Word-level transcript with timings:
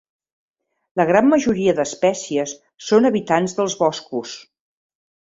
La 1.01 1.05
gran 1.09 1.29
majoria 1.33 1.77
d'espècies 1.81 2.57
són 2.89 3.13
habitants 3.13 3.57
dels 3.63 3.81
boscos. 3.87 4.39